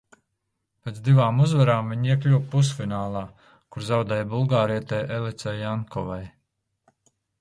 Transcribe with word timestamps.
Pēc 0.87 1.01
divām 1.07 1.41
uzvarām 1.47 1.91
viņa 1.93 2.07
iekļuva 2.13 2.39
pusfinālā, 2.55 3.23
kur 3.75 3.85
zaudēja 3.91 4.27
bulgārietei 4.33 5.03
Elicai 5.19 5.55
Jankovai. 5.61 6.23